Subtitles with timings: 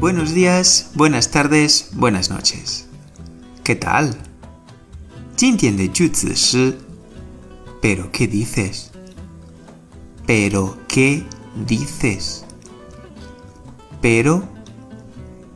[0.00, 2.86] Buenos días, buenas tardes, buenas noches.
[3.64, 4.14] ¿Qué tal?
[5.36, 6.78] 今天的句子是
[7.80, 8.90] Pero qué dices?
[10.26, 11.24] Pero qué
[11.66, 12.44] dices?
[14.00, 14.42] Pero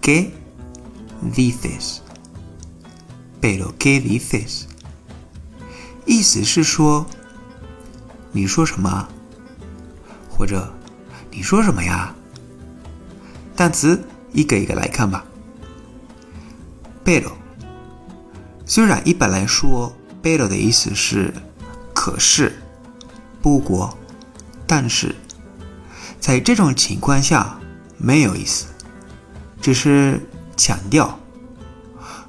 [0.00, 0.32] qué
[1.22, 2.02] dices?
[3.40, 4.66] Pero qué dices?
[6.06, 7.06] 意思是说，
[8.32, 9.08] 你说什么？
[10.30, 10.72] 或者
[11.30, 12.14] 你说什么呀？
[13.56, 15.23] 单词 一个一个来看吧。
[17.05, 17.31] pero
[18.65, 21.33] 虽然一般来说，pero 的意思是
[21.93, 22.61] 可是、
[23.41, 23.97] 不过、
[24.65, 25.15] 但是，
[26.19, 27.59] 在这种情况下
[27.97, 28.67] 没有意思，
[29.61, 30.19] 只是
[30.55, 31.19] 强调。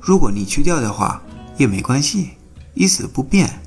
[0.00, 1.22] 如果你去掉的话
[1.56, 2.32] 也没关系，
[2.74, 3.60] 意思不变。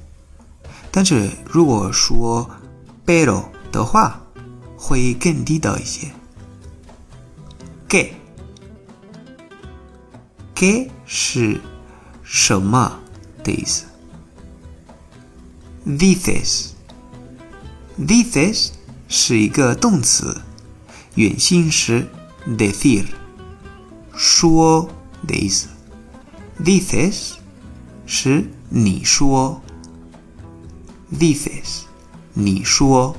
[0.92, 2.50] 但是如果说
[3.06, 4.22] pero 的话，
[4.78, 6.12] 会更地道一些。
[7.88, 8.10] que，que
[11.05, 11.61] 是
[12.23, 13.01] 什么
[13.43, 13.85] 的意思？
[17.99, 18.71] dices，dices
[19.09, 20.41] 是一个动词，
[21.17, 22.09] 原型是
[22.47, 23.07] decir，
[24.15, 24.89] 说
[25.27, 25.69] 的意思。
[26.63, 27.33] dices
[28.07, 29.61] 是你说，
[31.13, 31.83] dices
[32.33, 33.17] 你说。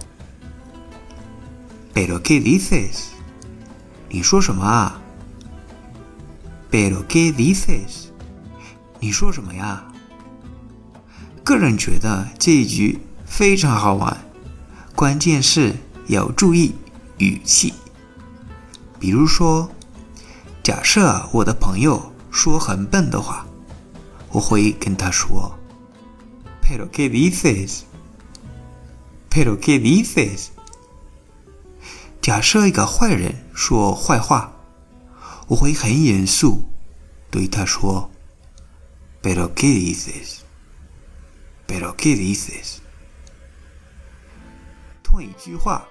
[1.93, 3.09] Pero qué dices？
[4.09, 4.99] 你说什么啊
[6.70, 8.10] ？Pero qué dices？
[9.00, 9.90] 你说什么呀？
[11.44, 14.14] 个人觉得这一句非常好玩，
[14.94, 15.76] 关键是
[16.08, 16.74] 要注意
[17.18, 17.72] 语气。
[19.00, 19.70] 比如说，
[20.62, 23.46] 假设我的朋友说很笨的话，
[24.30, 25.56] 我会跟他说
[26.60, 30.48] ：“Pero qué dices？”“Pero qué dices？”
[32.20, 34.52] 假设一个坏人说坏话，
[35.48, 36.68] 我会很严肃
[37.30, 38.10] 对他说
[39.22, 40.40] ：“Pero qué dices?
[41.66, 42.78] Pero qué dices？”
[45.02, 45.88] 同一句话，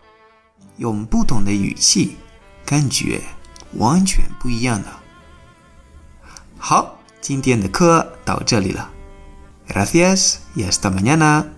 [0.78, 2.18] 用不同的语气，
[2.66, 3.22] 感觉
[3.74, 4.90] 完全不一样的。
[6.60, 8.92] 好，今天的课到这里了。
[9.68, 11.57] Gracias y hasta mañana.